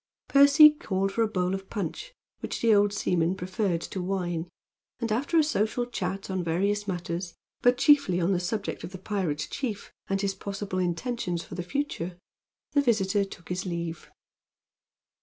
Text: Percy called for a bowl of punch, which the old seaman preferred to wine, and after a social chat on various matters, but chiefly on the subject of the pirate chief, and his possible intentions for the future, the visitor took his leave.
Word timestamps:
Percy 0.27 0.71
called 0.71 1.11
for 1.11 1.21
a 1.21 1.27
bowl 1.27 1.53
of 1.53 1.69
punch, 1.69 2.15
which 2.39 2.59
the 2.59 2.73
old 2.73 2.91
seaman 2.91 3.35
preferred 3.35 3.81
to 3.81 4.01
wine, 4.01 4.49
and 4.99 5.11
after 5.11 5.37
a 5.37 5.43
social 5.43 5.85
chat 5.85 6.27
on 6.27 6.43
various 6.43 6.87
matters, 6.87 7.35
but 7.61 7.77
chiefly 7.77 8.19
on 8.19 8.31
the 8.31 8.39
subject 8.39 8.83
of 8.83 8.93
the 8.93 8.97
pirate 8.97 9.47
chief, 9.51 9.93
and 10.09 10.21
his 10.21 10.33
possible 10.33 10.79
intentions 10.79 11.43
for 11.43 11.53
the 11.53 11.61
future, 11.61 12.17
the 12.71 12.81
visitor 12.81 13.23
took 13.23 13.49
his 13.49 13.67
leave. 13.67 14.09